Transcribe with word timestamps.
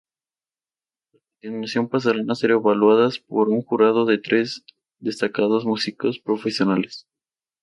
A 1.13 1.17
continuación 1.41 1.87
pasarán 1.93 2.27
a 2.31 2.35
ser 2.41 2.49
evaluadas 2.49 3.19
por 3.19 3.49
un 3.49 3.61
jurado 3.61 4.05
de 4.07 4.17
tres 4.17 4.65
destacados 4.97 5.63
músicos 5.63 6.17
profesionales. 6.17 7.05